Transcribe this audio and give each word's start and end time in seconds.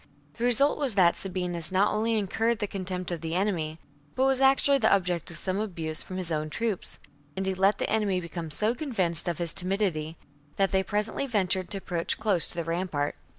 The 0.39 0.45
result 0.45 0.79
was 0.79 0.95
that 0.95 1.15
Sabinus 1.15 1.71
not 1.71 1.91
only 1.93 2.15
incurred 2.17 2.57
the 2.57 2.65
contempt 2.65 3.11
of 3.11 3.21
the 3.21 3.35
enemy, 3.35 3.77
but 4.15 4.25
was 4.25 4.39
actually 4.39 4.79
the 4.79 4.91
object 4.91 5.29
of 5.29 5.37
some 5.37 5.59
abuse 5.59 6.01
from 6.01 6.17
his 6.17 6.31
own 6.31 6.49
troops; 6.49 6.97
and 7.37 7.45
he 7.45 7.53
let 7.53 7.77
the 7.77 7.87
enemy 7.87 8.19
become 8.19 8.49
so 8.49 8.73
convinced 8.73 9.27
of 9.27 9.37
his 9.37 9.53
timidity 9.53 10.17
that 10.55 10.71
they 10.71 10.81
presently 10.81 11.27
ventured 11.27 11.69
to 11.69 11.77
approach 11.77 12.17
close 12.17 12.47
to 12.47 12.55
the 12.55 12.63
rampart. 12.63 13.13